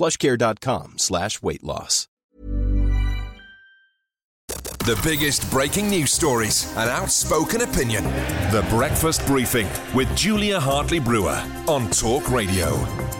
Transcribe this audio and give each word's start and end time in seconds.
plushcare.com 0.00 0.94
slash 0.96 1.42
weight 1.42 1.62
loss. 1.62 2.06
The 4.86 4.98
biggest 5.04 5.48
breaking 5.50 5.90
news 5.90 6.10
stories 6.10 6.74
and 6.76 6.88
outspoken 6.88 7.60
opinion. 7.60 8.04
The 8.50 8.66
Breakfast 8.70 9.24
Briefing 9.26 9.68
with 9.94 10.08
Julia 10.16 10.58
Hartley 10.58 11.00
Brewer 11.00 11.44
on 11.68 11.90
Talk 11.90 12.30
Radio. 12.30 13.19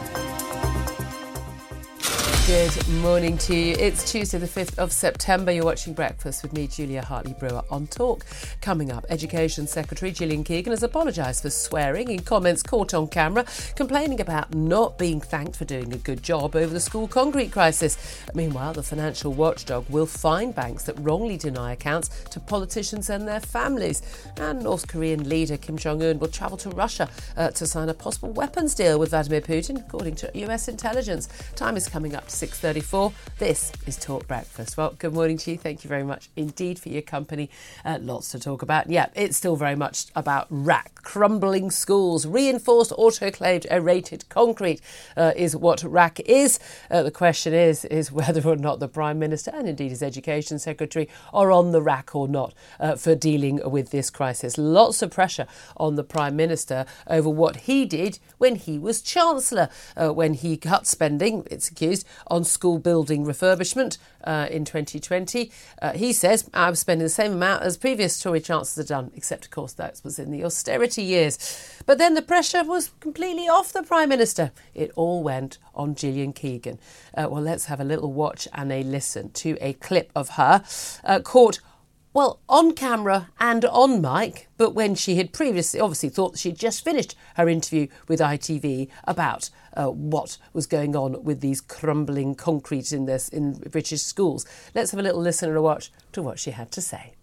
Good 2.51 2.89
morning 2.89 3.39
to 3.39 3.55
you. 3.55 3.77
It's 3.79 4.11
Tuesday, 4.11 4.39
the 4.39 4.47
5th 4.49 4.77
of 4.77 4.91
September. 4.91 5.53
You're 5.53 5.65
watching 5.65 5.95
Breakfast 5.95 6.43
with 6.43 6.53
me, 6.53 6.67
Julia 6.67 7.01
Hartley 7.01 7.33
Brewer, 7.33 7.63
on 7.71 7.87
Talk. 7.87 8.27
Coming 8.61 8.91
up, 8.91 9.07
Education 9.09 9.69
Secretary 9.69 10.11
Gillian 10.11 10.43
Keegan 10.43 10.73
has 10.73 10.83
apologised 10.83 11.43
for 11.43 11.51
swearing 11.51 12.11
in 12.11 12.23
comments 12.23 12.65
caught 12.65 12.93
on 12.93 13.07
camera, 13.07 13.45
complaining 13.77 14.21
about 14.21 14.53
not 14.53 14.99
being 14.99 15.21
thanked 15.21 15.55
for 15.55 15.65
doing 15.65 15.93
a 15.93 15.97
good 15.99 16.25
job 16.25 16.57
over 16.57 16.75
the 16.75 16.81
school 16.81 17.07
concrete 17.07 17.53
crisis. 17.53 17.97
Meanwhile, 18.35 18.73
the 18.73 18.83
financial 18.83 19.33
watchdog 19.33 19.89
will 19.89 20.07
fine 20.07 20.51
banks 20.51 20.83
that 20.85 20.99
wrongly 20.99 21.37
deny 21.37 21.75
accounts 21.75 22.09
to 22.31 22.41
politicians 22.41 23.11
and 23.11 23.29
their 23.29 23.39
families. 23.39 24.03
And 24.39 24.65
North 24.65 24.89
Korean 24.89 25.29
leader 25.29 25.57
Kim 25.57 25.77
Jong 25.77 26.03
un 26.03 26.19
will 26.19 26.27
travel 26.27 26.59
to 26.59 26.71
Russia 26.71 27.09
uh, 27.37 27.51
to 27.53 27.65
sign 27.65 27.89
a 27.89 27.95
possible 27.95 28.33
weapons 28.33 28.75
deal 28.75 28.99
with 28.99 29.11
Vladimir 29.11 29.41
Putin, 29.41 29.79
according 29.79 30.17
to 30.17 30.31
US 30.35 30.67
intelligence. 30.67 31.29
Time 31.55 31.77
is 31.77 31.89
coming 31.89 32.17
up 32.17 32.27
to 32.27 32.40
6.34. 32.41 33.13
This 33.37 33.71
is 33.87 33.99
Talk 33.99 34.27
Breakfast. 34.27 34.79
Well, 34.79 34.95
good 34.99 35.13
morning 35.13 35.37
to 35.37 35.51
you. 35.51 35.59
Thank 35.59 35.85
you 35.85 35.89
very 35.89 36.05
much 36.05 36.31
indeed 36.37 36.79
for 36.79 36.89
your 36.89 37.03
company. 37.03 37.51
Uh, 37.85 37.99
lots 38.01 38.31
to 38.31 38.41
talk 38.41 38.63
about. 38.63 38.89
Yeah, 38.89 39.09
it's 39.15 39.37
still 39.37 39.57
very 39.57 39.77
much 39.77 40.07
about 40.17 40.51
RAAC 40.51 40.95
Crumbling 41.03 41.71
schools, 41.71 42.27
reinforced 42.27 42.93
autoclaved 42.93 43.67
aerated 43.71 44.29
concrete 44.29 44.81
uh, 45.17 45.33
is 45.37 45.57
what 45.57 45.81
RAAC 45.81 46.21
is. 46.21 46.59
Uh, 46.91 47.03
the 47.03 47.11
question 47.11 47.53
is, 47.53 47.85
is 47.87 48.13
whether 48.13 48.47
or 48.49 48.57
not 48.57 48.81
the 48.81 48.89
Prime 48.89 49.19
Minister 49.19 49.51
and 49.55 49.69
indeed 49.69 49.91
his 49.91 50.03
Education 50.03 50.59
Secretary 50.59 51.09
are 51.33 51.51
on 51.51 51.73
the 51.73 51.83
rack 51.83 52.15
or 52.15 52.29
not 52.29 52.55
uh, 52.79 52.97
for 52.97 53.15
dealing 53.15 53.61
with 53.71 53.91
this 53.91 54.09
crisis. 54.11 54.57
Lots 54.57 55.03
of 55.03 55.11
pressure 55.11 55.47
on 55.77 55.97
the 55.97 56.05
Prime 56.05 56.37
Minister 56.37 56.87
over 57.07 57.29
what 57.29 57.57
he 57.57 57.85
did 57.85 58.19
when 58.39 58.57
he 58.57 58.79
was 58.79 59.03
Chancellor, 59.03 59.69
uh, 59.97 60.11
when 60.11 60.35
he 60.35 60.57
cut 60.57 60.87
spending, 60.87 61.47
it's 61.51 61.71
accused, 61.71 62.07
on 62.27 62.45
school 62.45 62.79
building 62.79 63.25
refurbishment 63.25 63.99
uh, 64.25 64.49
in 64.51 64.65
2020. 64.65 65.51
Uh, 65.81 65.93
he 65.93 66.13
says, 66.13 66.49
I'm 66.55 66.75
spending 66.75 67.05
the 67.05 67.11
same 67.11 67.33
amount 67.33 67.63
as 67.63 67.77
previous 67.77 68.21
Tory 68.21 68.41
chancellors 68.41 68.89
had 68.89 68.95
done, 68.95 69.11
except, 69.15 69.47
of 69.47 69.51
course, 69.51 69.73
that 69.75 70.01
was 70.05 70.19
in 70.19 70.31
the 70.31 70.45
austerity 70.45 71.03
years. 71.03 71.83
But 71.87 71.99
then 71.99 72.15
the 72.15 72.23
pressure 72.23 72.65
was 72.65 72.91
completely 73.01 73.49
off 73.49 73.73
the 73.73 73.83
Prime 73.83 74.09
Minister. 74.09 74.53
It 74.75 74.91
all 74.97 75.23
went 75.23 75.59
on 75.75 75.95
Gillian 75.95 76.33
Keegan. 76.33 76.79
Uh, 77.17 77.29
well, 77.31 77.43
let's 77.43 77.67
have 77.67 77.81
a 77.81 77.85
little 77.85 78.13
watch 78.13 78.47
and 78.53 78.71
a 78.73 78.83
listen 78.83 79.31
to 79.33 79.57
a 79.61 79.73
clip 79.75 80.11
of 80.15 80.31
her 80.31 80.63
uh, 81.05 81.21
caught 81.21 81.61
well, 82.13 82.41
on 82.49 82.73
camera 82.73 83.29
and 83.39 83.65
on 83.67 84.01
mic, 84.01 84.49
but 84.57 84.75
when 84.75 84.97
she 84.97 85.17
had 85.17 85.33
previously 85.33 85.79
obviously 85.79 86.09
thought 86.09 86.39
she'd 86.39 86.59
just 86.59 86.83
finished 86.83 87.15
her 87.37 87.49
interview 87.49 87.87
with 88.09 88.19
ITV 88.19 88.89
about 89.05 89.51
uh, 89.77 89.87
what 89.87 90.37
was 90.53 90.67
going 90.67 90.97
on 90.97 91.23
with 91.23 91.41
these 91.41 91.61
crumbling 91.61 92.35
concrete 92.35 92.91
in 92.93 93.07
this 93.07 93.29
in 93.29 93.53
British 93.71 94.03
schools. 94.03 94.45
Let's 94.75 94.91
have 94.91 94.99
a 94.99 95.03
little 95.05 95.21
listen 95.21 95.49
and 95.49 95.59
a 95.59 95.63
watch 95.63 95.93
to 96.13 96.23
what 96.23 96.41
she 96.41 96.51
had 96.51 96.73
to 96.73 96.81
say. 96.81 97.15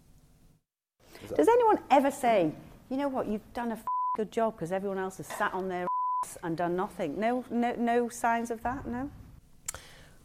Does 1.35 1.49
anyone 1.49 1.79
ever 1.91 2.09
say, 2.09 2.53
you 2.89 2.95
know 2.95 3.09
what, 3.09 3.27
you've 3.27 3.53
done 3.53 3.71
a 3.71 3.75
f- 3.75 3.83
good 4.15 4.31
job 4.31 4.55
because 4.55 4.71
everyone 4.71 4.97
else 4.97 5.17
has 5.17 5.27
sat 5.27 5.53
on 5.53 5.67
their 5.67 5.85
ass 6.23 6.37
and 6.43 6.55
done 6.55 6.77
nothing? 6.77 7.19
No, 7.19 7.43
no, 7.49 7.75
no 7.77 8.07
signs 8.07 8.51
of 8.51 8.63
that. 8.63 8.87
No. 8.87 9.11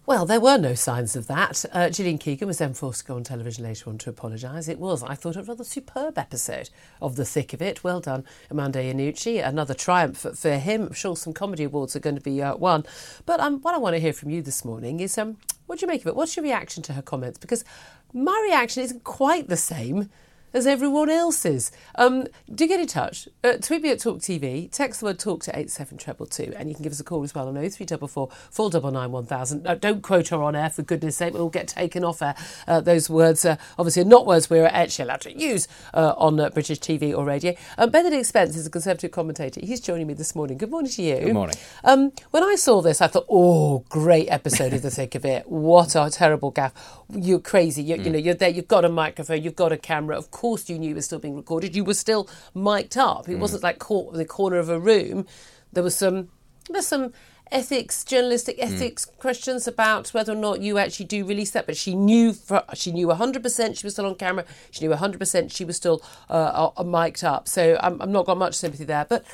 Well, 0.05 0.27
there 0.27 0.41
were 0.41 0.59
no 0.59 0.75
signs 0.75 1.15
of 1.15 1.29
that. 1.29 1.65
Uh, 1.73 1.89
Gillian 1.89 2.19
Keegan 2.19 2.49
was 2.49 2.59
then 2.59 2.75
forced 2.75 3.03
to 3.03 3.07
go 3.07 3.15
on 3.15 3.23
television 3.23 3.63
later 3.63 3.89
on 3.89 3.99
to 3.99 4.11
apologise. 4.11 4.67
It 4.67 4.81
was, 4.81 5.01
I 5.05 5.15
thought, 5.15 5.37
a 5.37 5.45
rather 5.45 5.63
superb 5.63 6.19
episode 6.19 6.71
of 7.01 7.15
The 7.15 7.25
Thick 7.25 7.53
of 7.53 7.63
It. 7.63 7.85
Well 7.85 8.01
done, 8.01 8.25
Armando 8.51 8.81
Iannucci. 8.81 9.47
Another 9.47 9.75
triumph 9.75 10.27
for 10.35 10.57
him. 10.57 10.87
I'm 10.87 10.93
sure 10.93 11.15
some 11.15 11.33
comedy 11.33 11.63
awards 11.63 11.95
are 11.95 12.01
going 12.01 12.17
to 12.17 12.21
be 12.21 12.43
uh, 12.43 12.57
won. 12.57 12.85
But 13.27 13.39
um, 13.39 13.61
what 13.61 13.77
I 13.77 13.79
want 13.79 13.95
to 13.95 14.01
hear 14.01 14.13
from 14.13 14.31
you 14.31 14.43
this 14.43 14.65
morning 14.65 14.99
is 14.99 15.17
um, 15.17 15.37
what 15.67 15.79
do 15.79 15.85
you 15.85 15.89
make 15.89 16.01
of 16.01 16.09
it? 16.09 16.17
What's 16.17 16.35
your 16.37 16.43
reaction 16.43 16.83
to 16.83 16.95
her 16.95 17.03
comments? 17.03 17.39
Because 17.39 17.65
my 18.13 18.45
reaction 18.49 18.83
isn't 18.83 19.05
quite 19.05 19.49
the 19.49 19.57
same 19.57 20.11
as 20.53 20.67
everyone 20.67 21.11
else 21.11 21.45
is. 21.45 21.73
Um, 21.95 22.27
do 22.53 22.67
get 22.67 22.81
in 22.81 22.87
touch. 22.87 23.29
Uh, 23.43 23.55
tweet 23.55 23.83
me 23.83 23.91
at 23.91 24.01
Talk 24.01 24.19
TV. 24.19 24.71
Text 24.71 25.01
the 25.01 25.07
word 25.07 25.19
Talk 25.19 25.43
to 25.45 25.59
eight 25.59 25.71
seven 25.71 25.99
treble 25.99 26.27
two, 26.27 26.53
and 26.57 26.69
you 26.69 26.75
can 26.75 26.83
give 26.83 26.93
us 26.93 27.01
a 27.01 27.05
call 27.05 27.23
as 27.23 27.35
well 27.35 27.49
on 27.49 27.55
0344 27.55 28.29
499 28.51 29.13
1000. 29.13 29.67
Uh, 29.67 29.75
don't 29.75 30.03
quote 30.03 30.29
her 30.29 30.43
on 30.43 30.55
air 30.55 30.71
for 30.71 30.83
goodness' 30.83 31.17
sake. 31.17 31.35
We'll 31.35 31.49
get 31.49 31.69
taken 31.69 32.05
off 32.05 32.23
air. 32.23 32.35
Uh, 32.67 32.81
those 32.81 33.09
words 33.09 33.45
uh, 33.45 33.57
obviously 33.79 34.03
are 34.03 34.07
not 34.07 34.27
words 34.27 34.51
we're 34.51 34.67
actually 34.67 35.05
allowed 35.05 35.23
to 35.23 35.39
use 35.39 35.69
uh, 35.95 36.15
on 36.17 36.39
uh, 36.41 36.51
British 36.51 36.81
TV 36.81 37.17
or 37.17 37.25
radio. 37.25 37.55
Um, 37.79 37.91
Benedict 37.91 38.27
Spence 38.27 38.57
is 38.57 38.67
a 38.67 38.71
Conservative 38.71 39.11
commentator. 39.11 39.61
He's 39.63 39.81
joining 39.81 40.07
me 40.07 40.15
this 40.15 40.35
morning. 40.35 40.59
Good 40.59 40.71
morning 40.71 40.91
to 40.93 41.03
you. 41.03 41.21
Good 41.21 41.35
morning. 41.35 41.57
Um, 41.85 42.13
when 42.31 42.43
I 42.43 42.57
saw 42.57 42.83
this, 42.83 43.01
I 43.01 43.07
thought, 43.07 43.27
oh, 43.31 43.85
great 43.89 44.29
episode 44.29 44.73
of 44.73 44.83
The 44.83 44.91
Thick 44.91 45.15
of 45.15 45.25
It. 45.25 45.49
What 45.49 45.95
a 45.95 46.11
terrible 46.11 46.53
gaffe. 46.53 46.73
You're 47.11 47.39
crazy. 47.39 47.83
You, 47.83 47.97
you 47.97 48.11
know, 48.11 48.19
you're 48.19 48.35
there. 48.35 48.49
You've 48.49 48.69
got 48.69 48.85
a 48.85 48.89
microphone. 48.89 49.43
You've 49.43 49.57
got 49.57 49.73
a 49.73 49.77
camera. 49.77 50.17
Of 50.17 50.31
course, 50.31 50.42
you 50.69 50.79
knew 50.79 50.93
it 50.93 50.95
was 50.95 51.05
still 51.05 51.19
being 51.19 51.37
recorded. 51.37 51.77
You 51.77 51.85
were 51.85 51.95
still 51.95 52.29
mic'd 52.55 52.97
up. 52.97 53.29
It 53.29 53.37
wasn't 53.37 53.63
like 53.63 53.79
caught 53.79 54.13
in 54.13 54.19
the 54.19 54.25
corner 54.25 54.59
of 54.59 54.69
a 54.69 54.79
room. 54.79 55.27
There 55.73 55.83
was 55.83 55.97
some. 55.97 56.29
There's 56.71 56.87
some 56.87 57.13
ethics, 57.53 58.03
journalistic 58.03 58.57
ethics 58.59 59.05
questions 59.05 59.69
about 59.69 60.09
whether 60.09 60.33
or 60.33 60.37
not 60.37 60.61
you 60.61 60.79
actually 60.79 61.07
do 61.07 61.25
release 61.25 61.51
that. 61.53 61.67
But 61.67 61.77
she 61.77 61.95
knew, 61.95 62.33
for, 62.33 62.65
she 62.75 62.93
knew 62.93 63.09
100% 63.09 63.79
she 63.79 63.87
was 63.87 63.93
still 63.93 64.07
on 64.07 64.15
camera. 64.15 64.45
She 64.71 64.87
knew 64.87 64.95
100% 64.95 65.55
she 65.55 65.65
was 65.65 65.77
still 65.77 66.03
uh, 66.31 66.71
uh, 66.77 66.83
mic'd 66.83 67.25
up. 67.25 67.49
So 67.49 67.79
I'm, 67.81 68.01
I'm 68.01 68.11
not 68.11 68.27
got 68.27 68.39
much 68.39 68.55
sympathy 68.55 68.85
there. 68.85 69.05
But 69.09 69.25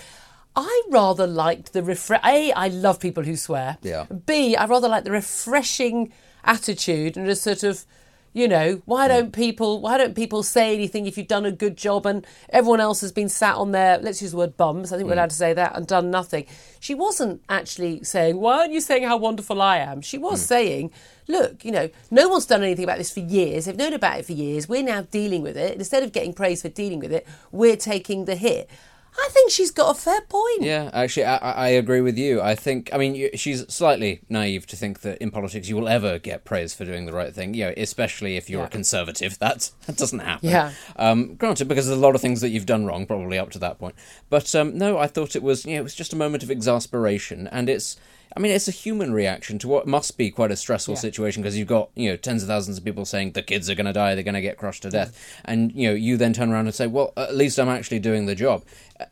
I 0.57 0.83
rather 0.91 1.27
liked 1.27 1.73
the 1.73 1.83
refresh. 1.83 2.21
A, 2.25 2.53
I 2.53 2.69
love 2.69 2.99
people 2.99 3.23
who 3.23 3.37
swear. 3.37 3.79
Yeah. 3.83 4.07
B, 4.27 4.57
I 4.57 4.67
rather 4.67 4.89
like 4.89 5.05
the 5.05 5.13
refreshing 5.13 6.13
attitude 6.45 7.17
and 7.17 7.27
just 7.27 7.43
sort 7.43 7.63
of, 7.63 7.85
you 8.33 8.47
know, 8.47 8.83
why 8.85 9.09
don't 9.09 9.33
people 9.33 9.81
why 9.81 9.97
don't 9.99 10.15
people 10.15 10.43
say 10.43 10.75
anything 10.75 11.07
if 11.07 11.17
you've 11.17 11.29
done 11.29 11.47
a 11.47 11.53
good 11.53 11.77
job 11.77 12.07
and 12.07 12.27
everyone 12.51 12.81
else 12.81 13.01
has 13.01 13.11
been 13.11 13.29
sat 13.29 13.57
on 13.57 13.73
their 13.73 13.99
let's 13.99 14.21
use 14.21 14.33
the 14.33 14.37
word 14.37 14.57
bums. 14.57 14.93
I 14.93 14.97
think 14.97 15.07
we're 15.07 15.15
mm. 15.15 15.19
allowed 15.19 15.31
to 15.31 15.37
say 15.37 15.53
that 15.55 15.77
and 15.77 15.87
done 15.87 16.11
nothing. 16.11 16.47
She 16.81 16.95
wasn't 16.95 17.43
actually 17.49 18.05
saying, 18.05 18.39
Why 18.39 18.59
aren't 18.59 18.73
you 18.73 18.81
saying 18.81 19.05
how 19.05 19.17
wonderful 19.17 19.61
I 19.63 19.79
am? 19.79 20.03
She 20.03 20.19
was 20.19 20.43
mm. 20.43 20.47
saying, 20.47 20.91
Look, 21.27 21.65
you 21.65 21.73
know, 21.73 21.91
no 22.11 22.29
one's 22.29 22.47
done 22.47 22.63
anything 22.63 22.85
about 22.85 22.99
this 22.99 23.13
for 23.13 23.21
years. 23.21 23.65
They've 23.65 23.77
known 23.77 23.93
about 23.93 24.21
it 24.21 24.27
for 24.27 24.33
years. 24.33 24.69
We're 24.69 24.83
now 24.83 25.03
dealing 25.03 25.43
with 25.43 25.57
it. 25.57 25.75
Instead 25.75 26.03
of 26.03 26.13
getting 26.13 26.33
praise 26.33 26.63
for 26.63 26.69
dealing 26.69 27.01
with 27.01 27.13
it, 27.13 27.27
we're 27.53 27.77
taking 27.77 28.25
the 28.25 28.35
hit. 28.35 28.71
I 29.21 29.29
think 29.33 29.51
she's 29.51 29.71
got 29.71 29.97
a 29.97 29.99
fair 29.99 30.21
point. 30.23 30.63
Yeah, 30.63 30.91
actually, 30.93 31.25
I, 31.25 31.37
I 31.37 31.69
agree 31.69 32.01
with 32.01 32.17
you. 32.17 32.41
I 32.41 32.55
think, 32.55 32.91
I 32.93 32.99
mean, 32.99 33.15
you, 33.15 33.31
she's 33.35 33.67
slightly 33.73 34.21
naive 34.29 34.67
to 34.69 34.77
think 34.77 35.01
that 35.01 35.19
in 35.19 35.31
politics 35.31 35.69
you 35.69 35.77
will 35.77 35.89
ever 35.89 36.19
get 36.19 36.45
praise 36.45 36.73
for 36.75 36.85
doing 36.85 37.07
the 37.07 37.13
right 37.13 37.35
thing. 37.35 37.53
You 37.55 37.67
know, 37.67 37.75
especially 37.77 38.37
if 38.37 38.49
you're 38.49 38.61
Yeah. 38.61 38.67
a 38.67 38.71
conservative, 38.71 39.39
that 39.41 39.71
that 39.87 39.97
doesn't 39.97 40.21
happen. 40.21 40.49
Yeah. 40.49 40.73
Um, 40.97 41.35
granted, 41.35 41.69
because 41.69 41.87
there's 41.87 41.99
a 41.99 42.01
lot 42.01 42.15
of 42.15 42.21
things 42.21 42.41
that 42.43 42.51
you've 42.51 42.67
done 42.67 42.87
wrong, 42.87 43.07
probably 43.07 43.39
up 43.39 43.51
to 43.51 43.59
that 43.59 43.79
point. 43.79 43.95
But 44.31 44.55
um, 44.55 44.79
no, 44.79 44.99
I 44.99 45.07
thought 45.09 45.35
it 45.37 45.43
was, 45.43 45.67
you 45.67 45.75
know, 45.75 45.81
it 45.81 45.85
was 45.85 45.95
just 45.95 46.13
a 46.13 46.17
moment 46.17 46.43
of 46.43 46.51
exasperation, 46.51 47.49
and 47.49 47.69
it's. 47.69 47.97
I 48.37 48.41
mean, 48.41 48.53
it's 48.53 48.69
a 48.69 48.73
human 48.73 49.13
reaction 49.13 49.59
to 49.61 49.69
what 49.69 49.87
must 49.87 50.17
be 50.17 50.31
quite 50.31 50.51
a 50.51 50.57
stressful 50.57 50.97
situation 50.97 51.43
because 51.43 51.57
you've 51.57 51.69
got 51.69 51.91
you 51.95 52.11
know 52.11 52.17
tens 52.17 52.43
of 52.43 52.49
thousands 52.49 52.79
of 52.79 52.85
people 52.85 53.05
saying 53.05 53.33
the 53.33 53.43
kids 53.43 53.69
are 53.69 53.75
going 53.75 53.87
to 53.87 53.93
die, 53.93 54.15
they're 54.15 54.25
going 54.25 54.35
to 54.35 54.41
get 54.41 54.59
crushed 54.59 54.83
to 54.83 54.91
death, 54.91 55.41
and 55.45 55.73
you 55.73 55.89
know 55.89 55.95
you 55.95 56.17
then 56.17 56.33
turn 56.33 56.51
around 56.51 56.67
and 56.67 56.75
say, 56.75 56.87
well, 56.87 57.13
at 57.17 57.35
least 57.35 57.59
I'm 57.59 57.69
actually 57.69 57.99
doing 57.99 58.27
the 58.27 58.35
job. 58.35 58.65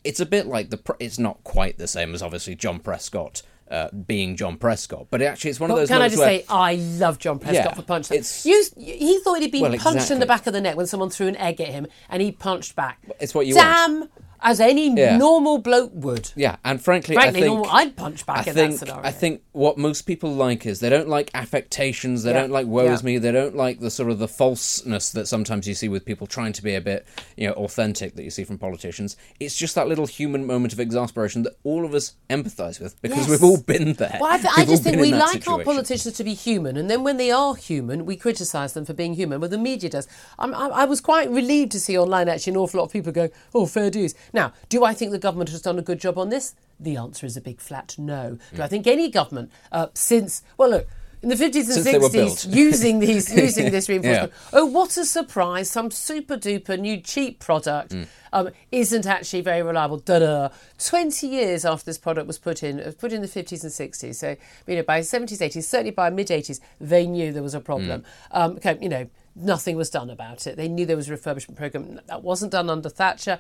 It's 0.05 0.21
a 0.21 0.27
bit 0.27 0.47
like 0.47 0.71
the. 0.71 0.77
Pre- 0.77 0.97
it's 0.99 1.19
not 1.19 1.43
quite 1.45 1.79
the 1.79 1.89
same 1.89 2.15
as 2.15 2.23
obviously 2.23 2.55
John 2.55 2.79
Prescott 2.81 3.43
uh, 3.71 3.89
being 3.91 4.37
John 4.37 4.57
Prescott, 4.57 5.09
but 5.11 5.23
actually 5.23 5.51
it's 5.51 5.61
one 5.61 5.71
of 5.71 5.77
those. 5.77 5.89
can 5.89 6.03
I 6.03 6.09
just 6.09 6.21
where, 6.21 6.41
say, 6.41 6.45
I 6.49 6.77
love 6.77 7.19
John 7.19 7.39
Prescott 7.39 7.65
Yeah, 7.65 7.75
for 7.75 7.83
punching. 7.83 8.23
You, 8.45 8.65
he 8.77 9.19
thought 9.21 9.41
he'd 9.41 9.51
been 9.53 9.63
Well, 9.63 9.77
punched 9.79 10.11
in 10.11 10.21
the 10.21 10.27
back 10.27 10.47
of 10.47 10.53
the 10.53 10.61
neck 10.61 10.77
when 10.77 10.87
someone 10.87 11.11
threw 11.11 11.27
an 11.27 11.37
egg 11.37 11.61
at 11.61 11.69
him, 11.69 11.87
and 12.09 12.23
he 12.23 12.33
punched 12.33 12.77
back. 12.77 13.01
It's 13.21 13.35
what 13.35 13.47
you 13.47 13.57
want. 13.57 14.11
As 14.49 14.61
any 14.61 14.89
Yeah. 14.97 15.17
normal 15.17 15.59
bloke 15.59 15.91
would. 15.93 16.31
Yeah, 16.37 16.57
and 16.65 16.81
frankly, 16.81 17.17
Frankly, 17.17 17.41
I 17.41 17.43
think 17.43 17.47
normal, 17.55 17.71
I'd 17.71 17.97
punch 17.97 18.25
back 18.25 18.47
I 18.47 18.51
in 18.51 18.55
think 18.55 18.71
that 18.75 18.79
scenario. 18.79 19.03
I 19.05 19.11
think 19.11 19.43
what 19.51 19.77
most 19.77 20.03
people 20.03 20.33
like 20.33 20.65
is 20.65 20.79
they 20.79 20.89
don't 20.89 21.09
like 21.09 21.31
affectations. 21.35 22.23
They 22.23 22.31
Yeah. 22.31 22.43
don't 22.43 22.53
like 22.53 22.67
woe 22.69 22.93
is 22.93 23.03
me. 23.03 23.19
They 23.19 23.33
don't 23.33 23.57
like 23.57 23.81
the 23.81 23.91
sort 23.91 24.09
of 24.11 24.19
the 24.21 24.29
falseness 24.29 25.11
that 25.11 25.27
sometimes 25.27 25.67
you 25.67 25.75
see 25.75 25.89
with 25.89 26.05
people 26.05 26.29
trying 26.29 26.53
to 26.53 26.63
be 26.63 26.75
a 26.77 26.81
bit 26.81 27.05
you 27.37 27.49
know 27.49 27.55
authentic 27.55 28.15
that 28.15 28.23
you 28.23 28.31
see 28.31 28.45
from 28.45 28.57
politicians. 28.57 29.17
It's 29.41 29.57
just 29.57 29.75
that 29.75 29.89
little 29.89 30.07
human 30.07 30.47
moment 30.47 30.73
of 30.73 30.79
exasperation 30.81 31.43
that 31.43 31.57
all 31.65 31.85
of 31.85 31.93
us 31.93 32.13
empathise 32.31 32.81
with 32.81 33.01
because 33.03 33.19
Yes. 33.29 33.29
we've 33.31 33.43
all 33.45 33.59
been 33.61 33.95
there. 33.95 34.19
Well, 34.21 34.33
I, 34.33 34.39
th- 34.39 34.55
I 34.57 34.65
just 34.65 34.85
think 34.85 35.01
we 35.01 35.13
like 35.13 35.47
our 35.49 35.65
politicians 35.65 36.15
to 36.17 36.23
be 36.25 36.35
human, 36.35 36.77
and 36.77 36.89
then 36.89 37.03
when 37.03 37.17
they 37.17 37.33
are 37.33 37.57
human, 37.57 38.07
we 38.07 38.15
criticise 38.17 38.75
them 38.75 38.85
for 38.85 38.95
being 38.95 39.15
human. 39.15 39.41
Well, 39.41 39.51
the 39.51 39.59
media 39.59 39.91
does. 39.91 40.07
I'm, 40.39 40.55
I, 40.55 40.69
I 40.69 40.85
was 40.85 41.01
quite 41.01 41.29
relieved 41.31 41.73
to 41.73 41.81
see 41.81 41.99
online 41.99 42.29
actually 42.29 42.53
an 42.53 42.57
awful 42.59 42.79
lot 42.79 42.85
of 42.87 42.93
people 42.93 43.11
go, 43.13 43.29
"Oh, 43.55 43.67
fair 43.67 43.91
dues." 43.91 44.15
Now, 44.37 44.53
do 44.69 44.85
I 44.85 44.93
think 44.95 45.11
the 45.13 45.19
government 45.19 45.49
has 45.51 45.63
done 45.63 45.79
a 45.79 45.83
good 45.83 45.99
job 45.99 46.19
on 46.19 46.29
this? 46.29 46.55
The 46.79 46.97
answer 46.97 47.25
is 47.25 47.37
a 47.39 47.41
big 47.41 47.59
flat 47.59 47.97
no. 47.99 48.39
Do 48.55 48.63
I 48.63 48.69
think 48.69 48.87
any 48.87 49.11
government 49.11 49.51
uh, 49.73 49.87
since 49.95 50.43
well, 50.59 50.71
look. 50.71 50.87
In 51.23 51.31
the 51.31 51.35
50s 51.35 51.75
and 51.75 51.83
Since 51.83 52.15
60s, 52.15 52.55
using 52.55 52.99
these, 53.01 53.35
using 53.35 53.71
this 53.73 53.89
reinforcement. 53.93 54.33
Yeah. 54.33 54.59
Oh, 54.61 54.67
what 54.67 54.97
a 54.99 55.05
surprise! 55.07 55.69
Some 55.71 55.91
super 55.91 56.37
duper 56.37 56.79
new 56.79 57.01
cheap 57.01 57.41
product 57.41 57.93
Mm. 57.93 58.07
um, 58.35 58.51
isn't 58.71 59.07
actually 59.07 59.41
very 59.41 59.63
reliable. 59.63 59.97
Da 59.97 60.19
da. 60.19 60.49
Twenty 60.79 61.27
years 61.27 61.65
after 61.65 61.87
this 61.87 61.97
product 61.97 62.27
was 62.27 62.39
put 62.39 62.63
in, 62.63 62.79
it 62.79 62.87
was 62.87 62.95
put 62.95 63.13
in 63.15 63.23
the 63.23 63.29
fifties 63.29 63.65
and 63.65 63.73
sixties. 63.73 64.19
So 64.19 64.37
you 64.67 64.77
know, 64.77 64.83
by 64.83 65.01
seventies, 65.01 65.41
eighties, 65.41 65.67
certainly 65.67 65.91
by 65.91 66.11
mid 66.11 66.31
eighties, 66.31 66.61
they 66.81 67.07
knew 67.07 67.33
there 67.33 67.43
was 67.43 67.55
a 67.55 67.61
problem. 67.61 68.03
Mm. 68.03 68.05
Um, 68.33 68.51
okay, 68.57 68.79
you 68.83 68.91
know, 68.91 69.09
nothing 69.35 69.75
was 69.77 69.89
done 69.89 70.11
about 70.11 70.47
it. 70.47 70.57
They 70.57 70.69
knew 70.69 70.85
there 70.85 70.97
was 70.99 71.09
a 71.09 71.17
refurbishment 71.17 71.57
program 71.57 71.99
that 72.07 72.23
wasn't 72.23 72.53
done 72.53 72.69
under 72.69 72.91
Thatcher. 72.91 73.39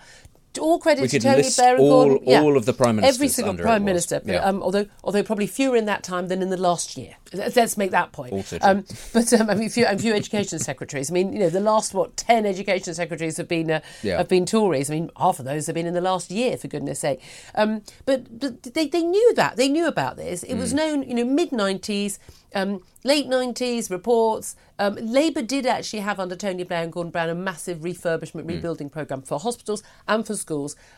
All 0.58 0.78
credit 0.78 1.02
We 1.02 1.08
to 1.08 1.18
Tony 1.20 1.42
Blair 1.56 1.74
and 1.74 1.80
all- 1.82 2.04
Gordon. 2.08 2.28
Yeah. 2.28 2.40
all 2.42 2.56
of 2.56 2.64
the 2.66 2.72
prime 2.72 2.96
ministers. 2.96 3.16
Every 3.16 3.28
single 3.28 3.54
prime 3.54 3.84
minister. 3.84 4.20
Yeah. 4.24 4.36
Um, 4.44 4.62
although, 4.62 4.86
although 5.04 5.22
probably 5.22 5.46
fewer 5.46 5.76
in 5.76 5.86
that 5.86 6.02
time 6.02 6.28
than 6.28 6.42
in 6.42 6.50
the 6.50 6.56
last 6.56 6.96
year. 6.96 7.14
Let's 7.32 7.76
make 7.76 7.90
that 7.90 8.12
point. 8.12 8.32
Also. 8.32 8.58
Um, 8.62 8.84
but 9.12 9.32
um, 9.32 9.50
I 9.50 9.54
mean, 9.54 9.68
few, 9.68 9.84
and 9.84 10.00
few 10.00 10.14
education 10.14 10.58
secretaries. 10.70 11.10
I 11.10 11.14
mean, 11.14 11.32
you 11.32 11.38
know, 11.40 11.50
the 11.50 11.60
last 11.60 11.92
what 11.94 12.16
ten 12.16 12.46
education 12.46 12.94
secretaries 12.94 13.36
have 13.36 13.48
been 13.48 13.70
uh, 13.70 13.80
Yeah. 14.02 14.18
have 14.18 14.28
been 14.28 14.46
Tories. 14.46 14.90
I 14.90 14.94
mean, 14.94 15.10
half 15.18 15.38
of 15.38 15.44
those 15.44 15.66
have 15.66 15.74
been 15.74 15.86
in 15.86 15.94
the 15.94 16.00
last 16.00 16.30
year, 16.30 16.56
for 16.56 16.68
goodness' 16.68 17.00
sake. 17.00 17.20
Um, 17.54 17.82
but 18.04 18.38
but 18.40 18.62
they, 18.62 18.86
they 18.86 19.02
knew 19.02 19.34
that 19.34 19.56
they 19.56 19.68
knew 19.68 19.86
about 19.86 20.16
this. 20.16 20.42
It 20.44 20.54
Mm. 20.54 20.60
was 20.60 20.72
known, 20.72 21.02
you 21.02 21.14
know, 21.14 21.24
mid 21.24 21.52
nineties. 21.52 22.18
Um, 22.54 22.80
late 23.04 23.26
90s 23.28 23.90
reports. 23.90 24.56
Um, 24.78 24.94
Labour 24.94 25.42
did 25.42 25.66
actually 25.66 25.98
have 26.00 26.18
under 26.18 26.34
Tony 26.36 26.62
Blair 26.64 26.82
and 26.84 26.92
Gordon 26.92 27.10
Brown 27.10 27.28
a 27.28 27.34
massive 27.34 27.80
refurbishment, 27.80 28.44
Mm. 28.44 28.48
rebuilding 28.48 28.88
programme 28.88 29.20
for 29.22 29.38
hospitals 29.38 29.82
and 30.08 30.26
for 30.26 30.34
schools. 30.36 30.45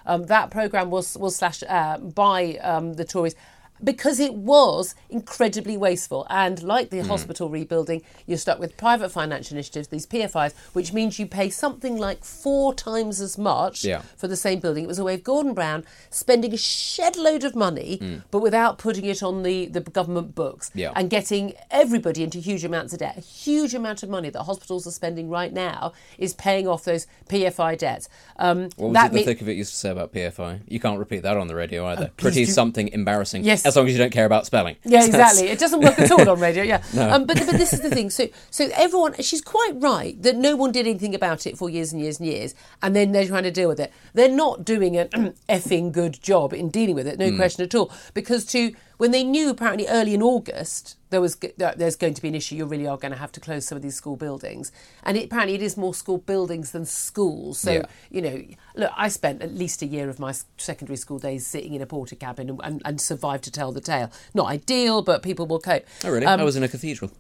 Um, 0.07 0.27
that 0.27 0.51
programme 0.51 0.91
was, 0.91 1.17
was 1.17 1.37
slashed 1.37 1.65
uh, 1.69 1.99
by 1.99 2.55
um, 2.57 2.95
the 2.95 3.05
Tories 3.05 3.35
because 3.83 4.21
it 4.21 4.35
was 4.35 4.95
incredibly 5.11 5.77
wasteful. 5.77 6.27
And 6.31 6.63
like 6.63 6.91
the 6.91 7.01
hmm. 7.01 7.09
hospital 7.09 7.49
rebuilding, 7.49 8.03
you're 8.27 8.39
stuck 8.39 8.59
with 8.59 8.77
private 8.77 9.11
financial 9.11 9.57
initiatives, 9.57 9.89
these 9.89 10.07
PFIs, 10.07 10.55
which 10.73 10.93
means 10.93 11.19
you 11.19 11.27
pay 11.27 11.51
something 11.51 11.97
like 11.97 12.25
four 12.25 12.75
times 12.75 13.21
as 13.21 13.39
much 13.39 13.85
Yeah. 13.85 14.03
for 14.17 14.29
the 14.29 14.37
same 14.37 14.61
building. 14.61 14.85
It 14.85 14.89
was 14.89 14.99
a 14.99 15.05
way 15.05 15.15
of 15.15 15.25
Gordon 15.25 15.55
Brown 15.55 15.85
spending 16.11 16.53
a 16.53 16.57
shed 16.57 17.17
load 17.17 17.45
of 17.45 17.55
money, 17.55 17.99
hmm. 17.99 18.17
but 18.31 18.41
without 18.41 18.79
putting 18.79 19.05
it 19.05 19.23
on 19.23 19.43
the, 19.43 19.67
the 19.67 19.81
government 19.81 20.35
books. 20.35 20.71
Yeah. 20.75 20.93
and 20.95 21.11
getting 21.11 21.55
everybody 21.71 22.23
into 22.23 22.39
huge 22.39 22.65
amounts 22.65 22.93
of 22.93 23.01
debt. 23.01 23.17
A 23.17 23.21
huge 23.21 23.75
amount 23.75 24.03
of 24.03 24.09
money 24.09 24.31
that 24.31 24.43
hospitals 24.43 24.87
are 24.87 24.91
spending 24.91 25.29
right 25.29 25.53
now 25.53 25.93
is 26.19 26.35
paying 26.35 26.69
off 26.69 26.85
those 26.85 27.07
PFI 27.29 27.79
debts. 27.79 28.09
Um, 28.39 28.69
What 28.77 28.89
was 28.89 28.95
that 28.95 29.07
it 29.07 29.09
the 29.11 29.15
mean- 29.17 29.25
thick 29.25 29.41
of 29.41 29.49
it 29.49 29.57
used 29.57 29.71
to 29.71 29.77
say 29.77 29.91
about 29.91 30.13
PFI? 30.13 30.61
You 30.69 30.81
can't 30.81 30.99
repeat 30.99 31.23
that 31.23 31.37
on 31.37 31.49
the 31.49 31.55
radio 31.55 31.87
either. 31.87 32.07
Uh, 32.07 32.09
please 32.17 32.35
Pretty 32.35 32.45
something 32.47 32.89
embarrassing. 32.89 33.45
Yes. 33.45 33.65
As 33.69 33.77
long 33.77 33.87
as 33.87 33.93
you 33.93 33.99
don't 33.99 34.11
care 34.13 34.27
about 34.27 34.47
spelling. 34.47 34.77
Yeah, 34.85 34.91
that's- 35.07 35.09
exactly. 35.09 35.49
It 35.49 35.59
doesn't 35.59 35.81
work 35.81 35.99
at 35.99 36.11
all 36.11 36.29
on 36.29 36.41
radio. 36.41 36.63
Yeah, 36.65 36.83
um, 36.99 37.25
but 37.25 37.37
but 37.39 37.57
this 37.57 37.73
is 37.73 37.81
the 37.81 37.91
thing. 37.91 38.11
So 38.11 38.29
so 38.51 38.69
everyone, 38.75 39.15
she's 39.21 39.41
quite 39.41 39.73
right 39.77 40.21
that 40.23 40.37
no 40.37 40.57
one 40.57 40.73
did 40.73 40.87
anything 40.87 41.15
about 41.15 41.47
it 41.47 41.57
for 41.57 41.71
years 41.71 41.93
and 41.93 42.01
years 42.03 42.19
and 42.19 42.29
years, 42.29 42.55
and 42.83 42.97
then 42.97 43.13
they're 43.13 43.27
trying 43.27 43.45
to 43.45 43.51
deal 43.51 43.69
with 43.69 43.81
it. 43.81 43.93
They're 44.15 44.29
not 44.29 44.65
doing 44.65 44.97
an 44.97 45.35
effing 45.49 45.93
good 45.93 46.21
job 46.21 46.53
in 46.53 46.69
dealing 46.71 46.95
with 46.95 47.07
it, 47.07 47.19
no 47.19 47.35
question 47.37 47.63
at 47.65 47.75
all. 47.75 47.93
Because 48.15 48.45
to 48.47 48.75
when 48.99 49.11
they 49.13 49.25
knew 49.25 49.49
apparently 49.49 49.87
early 49.89 50.13
in 50.13 50.23
August 50.23 50.97
there 51.11 51.21
was 51.23 51.37
there's 51.57 51.97
going 51.97 52.13
to 52.13 52.21
be 52.21 52.29
an 52.29 52.35
issue, 52.35 52.55
you 52.57 52.67
really 52.67 52.87
are 52.87 52.99
going 52.99 53.13
to 53.13 53.19
have 53.19 53.33
to 53.33 53.41
close 53.41 53.65
some 53.67 53.77
of 53.77 53.83
these 53.83 53.95
school 53.95 54.17
buildings, 54.17 54.71
and 55.03 55.17
it, 55.17 55.25
apparently 55.25 55.55
it 55.55 55.63
is 55.63 55.77
more 55.77 55.95
school 55.95 56.19
buildings 56.19 56.73
than 56.73 56.85
schools. 56.85 57.59
So 57.59 57.73
Yeah. 57.73 57.83
you 58.11 58.21
know, 58.21 58.43
look, 58.77 58.91
I 58.95 59.09
spent 59.09 59.41
at 59.41 59.55
least 59.55 59.81
a 59.81 59.87
year 59.87 60.11
of 60.11 60.19
my 60.19 60.35
secondary 60.59 60.97
school 60.99 61.19
days 61.19 61.47
sitting 61.47 61.73
in 61.73 61.81
a 61.81 61.87
Portakabin 61.87 62.51
and, 62.51 62.61
and, 62.63 62.83
and 62.85 63.01
survived 63.01 63.45
to 63.45 63.51
tell 63.51 63.73
the 63.73 63.81
tale. 63.81 64.11
Not 64.35 64.49
ideal, 64.49 65.01
but 65.01 65.23
people 65.23 65.47
will 65.47 65.61
cope. 65.61 65.85
Oh, 66.05 66.11
really? 66.11 66.27
Um, 66.27 66.41
I 66.41 66.45
was 66.45 66.57
in 66.57 66.63
a 66.63 66.69
cathedral. 66.69 67.11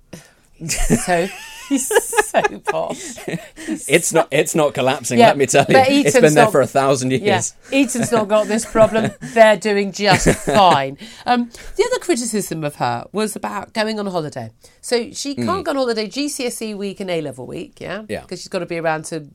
So, 0.66 1.28
He's 1.68 1.86
so 2.30 2.40
posh. 2.60 3.18
It's 3.66 4.12
not. 4.12 4.28
It's 4.30 4.54
not 4.54 4.72
collapsing. 4.72 5.18
Yeah, 5.18 5.26
let 5.28 5.36
me 5.36 5.44
tell 5.44 5.66
you. 5.68 5.76
It's 5.76 6.18
been 6.18 6.32
there 6.32 6.44
not- 6.44 6.52
for 6.52 6.62
a 6.62 6.66
thousand 6.66 7.10
years. 7.10 7.22
Yeah, 7.70 7.78
Eton's 7.78 8.10
not 8.10 8.26
got 8.26 8.46
this 8.46 8.64
problem. 8.72 9.10
They're 9.20 9.58
doing 9.58 9.92
just 9.92 10.26
fine. 10.46 10.96
Um, 11.26 11.50
the 11.76 11.84
other 11.84 11.98
criticism 11.98 12.64
of 12.64 12.76
her 12.76 13.04
was 13.12 13.36
about 13.36 13.74
going 13.74 14.00
on 14.00 14.06
holiday. 14.06 14.50
So 14.80 15.10
she 15.12 15.34
can't 15.34 15.62
go 15.64 15.72
on 15.72 15.76
holiday 15.76 16.06
GCSE 16.08 16.74
week 16.74 17.00
and 17.00 17.10
A 17.10 17.20
level 17.20 17.46
week, 17.46 17.82
yeah? 17.82 18.04
Yeah. 18.08 18.22
Because 18.22 18.40
she's 18.40 18.48
got 18.48 18.60
to 18.60 18.66
be 18.66 18.78
around 18.78 19.04
to 19.06 19.28